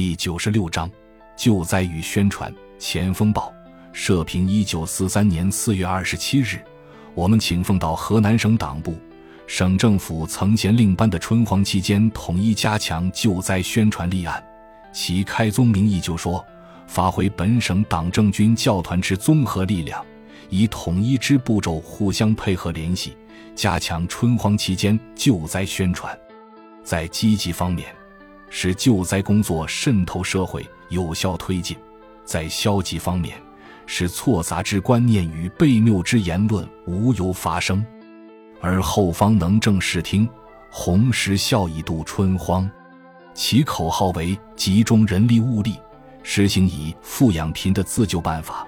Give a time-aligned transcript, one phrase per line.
[0.00, 0.90] 第九十六章
[1.36, 2.50] 救灾与宣传。
[2.78, 3.52] 前锋报
[3.92, 6.58] 社评：一九四三年四月二十七日，
[7.12, 8.98] 我们请奉到河南省党部、
[9.46, 14.42] 省政府曾衔令颁的春荒期间统一加强救灾宣传立案，
[14.90, 16.42] 其开宗明义就说：
[16.86, 20.02] 发挥本省党政军教团之综合力量，
[20.48, 23.14] 以统一之步骤互相配合联系，
[23.54, 26.18] 加强春荒期间救灾宣传。
[26.82, 27.99] 在积极方面。
[28.50, 31.76] 使救灾工作渗透社会、有效推进；
[32.24, 33.40] 在消极方面，
[33.86, 37.84] 使错杂之观念与悖谬之言论无由发生，
[38.60, 40.28] 而后方能正视听，
[40.68, 42.68] 洪时效益度春荒。
[43.32, 45.76] 其口号为集中人力物力，
[46.24, 48.66] 实行以富养贫的自救办法，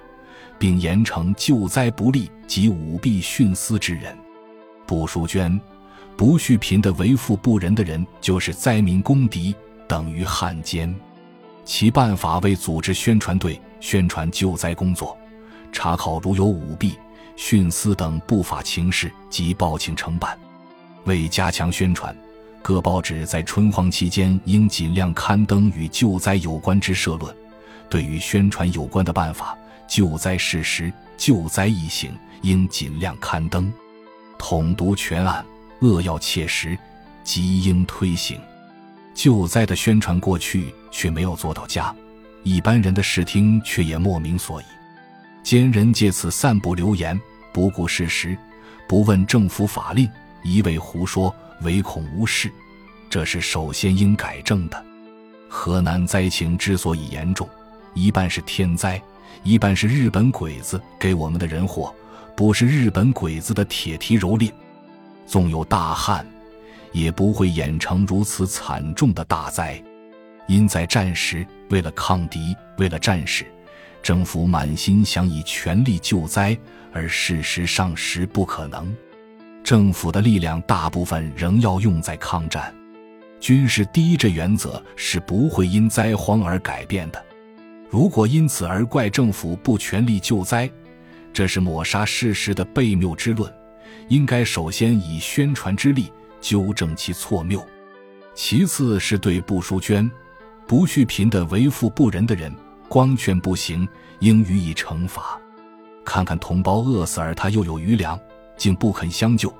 [0.57, 4.17] 并严惩救灾不力及舞弊徇私之人。
[4.87, 5.59] 不书捐、
[6.15, 9.53] 不恤贫的为富不仁的人，就是灾民公敌。
[9.93, 10.91] 等于汉奸，
[11.63, 15.15] 其办法为组织宣传队宣传救灾工作，
[15.71, 16.97] 查考如有舞弊、
[17.37, 20.35] 徇私等不法情事，即报请承办。
[21.05, 22.15] 为加强宣传，
[22.63, 27.31] 各报纸在春荒期间应尽量刊登与救灾有关之社论。
[27.87, 29.55] 对于宣传有关的办法、
[29.87, 33.71] 救灾事实、救灾异行，应尽量刊登。
[34.39, 35.45] 统读全案，
[35.81, 36.75] 扼要切实，
[37.23, 38.41] 即应推行。
[39.13, 41.93] 救灾的宣传过去却没有做到家，
[42.43, 44.65] 一般人的视听却也莫名所以。
[45.43, 47.19] 奸人借此散布流言，
[47.51, 48.37] 不顾事实，
[48.87, 50.09] 不问政府法令，
[50.43, 52.51] 一味胡说，唯恐无事，
[53.09, 54.85] 这是首先应改正的。
[55.49, 57.47] 河南灾情之所以严重，
[57.93, 59.01] 一半是天灾，
[59.43, 61.93] 一半是日本鬼子给我们的人祸，
[62.35, 64.51] 不是日本鬼子的铁蹄蹂躏。
[65.27, 66.25] 纵有大旱。
[66.93, 69.83] 也不会演成如此惨重的大灾，
[70.47, 73.45] 因在战时为了抗敌，为了战士，
[74.01, 76.57] 政府满心想以全力救灾，
[76.93, 78.95] 而事实上实不可能。
[79.63, 82.73] 政府的力量大部分仍要用在抗战，
[83.39, 87.25] 军事第一这原则是不会因灾荒而改变的。
[87.89, 90.69] 如果因此而怪政府不全力救灾，
[91.31, 93.51] 这是抹杀事实的悖谬之论。
[94.09, 96.11] 应该首先以宣传之力。
[96.43, 97.65] 纠正其错谬，
[98.35, 100.11] 其次是对不书捐、
[100.67, 102.53] 不恤贫的为富不仁的人，
[102.89, 103.87] 光劝不行，
[104.19, 105.39] 应予以惩罚。
[106.03, 108.19] 看看同胞饿死而他又有余粮，
[108.57, 109.51] 竟不肯相救，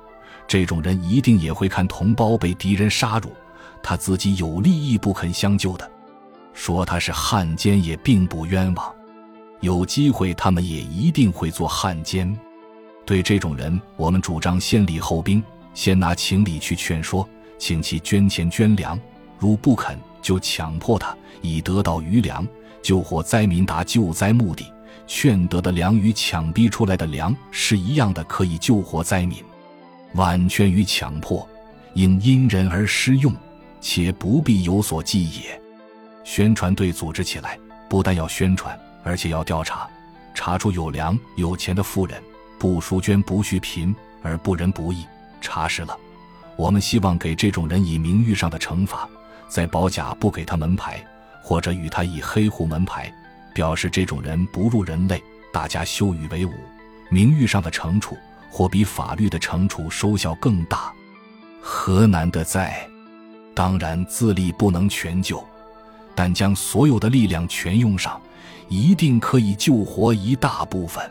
[0.46, 3.30] 这种人一定也会看同胞被敌人杀戮，
[3.82, 5.90] 他自己有利益不肯相救的，
[6.52, 8.94] 说他是汉奸也并不冤枉。
[9.60, 12.38] 有机会他们也一定会做汉奸。
[13.06, 15.42] 对这种人，我们主张先礼后兵。
[15.74, 18.98] 先拿情理去劝说，请其捐钱捐粮，
[19.38, 22.46] 如不肯，就强迫他以得到余粮
[22.80, 24.72] 救活灾民，达救灾目的。
[25.06, 29.36] 劝得的粮与强逼出来的粮是一样的，可以救活灾民。
[30.14, 31.46] 婉劝与强迫，
[31.92, 33.34] 应因人而施用，
[33.82, 35.60] 且不必有所忌也。
[36.22, 37.58] 宣传队组织起来，
[37.90, 39.86] 不但要宣传，而且要调查，
[40.34, 42.22] 查出有粮有钱的富人
[42.58, 45.04] 不赎捐不恤贫而不仁不义。
[45.44, 45.96] 查实了，
[46.56, 49.06] 我们希望给这种人以名誉上的惩罚，
[49.46, 51.04] 在保甲不给他门牌，
[51.42, 53.12] 或者与他以黑户门牌，
[53.54, 55.22] 表示这种人不入人类，
[55.52, 56.52] 大家羞于为伍。
[57.10, 58.16] 名誉上的惩处，
[58.50, 60.90] 或比法律的惩处收效更大。
[61.60, 62.88] 河南的灾，
[63.54, 65.44] 当然自力不能全救，
[66.14, 68.20] 但将所有的力量全用上，
[68.68, 71.08] 一定可以救活一大部分。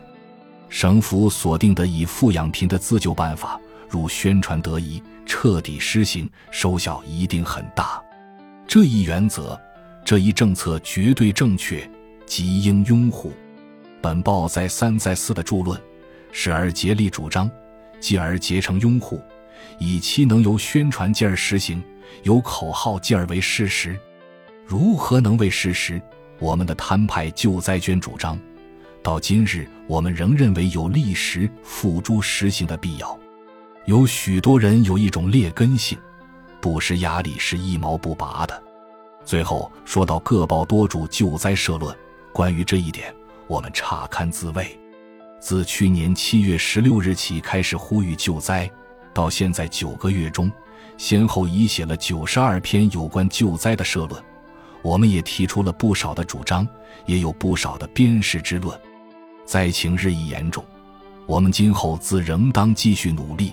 [0.68, 3.58] 省府锁定的以富养贫的自救办法。
[3.88, 8.02] 如宣传得宜，彻底施行，收效一定很大。
[8.66, 9.60] 这一原则，
[10.04, 11.88] 这一政策绝对正确，
[12.26, 13.32] 即应拥护。
[14.00, 15.80] 本报再三再四的著论，
[16.32, 17.50] 时而竭力主张，
[18.00, 19.22] 继而竭诚拥护，
[19.78, 21.82] 以期能由宣传继而实行，
[22.22, 23.98] 由口号继而为事实。
[24.66, 26.00] 如何能为事实？
[26.40, 28.38] 我们的摊派救灾捐主张，
[29.02, 33.18] 到今日我们仍认为有历时付诸实行的必要。
[33.86, 35.98] 有许多人有一种劣根性，
[36.58, 38.62] 不施压力是一毛不拔的。
[39.26, 41.94] 最后说到各报多主救灾社论，
[42.32, 43.14] 关于这一点，
[43.46, 44.78] 我们差堪自慰。
[45.38, 48.70] 自去年七月十六日起开始呼吁救灾，
[49.12, 50.50] 到现在九个月中，
[50.96, 54.22] 先后已写了九十二篇有关救灾的社论。
[54.80, 56.66] 我们也提出了不少的主张，
[57.04, 58.78] 也有不少的鞭尸之论。
[59.44, 60.64] 灾情日益严重，
[61.26, 63.52] 我们今后自仍当继续努力。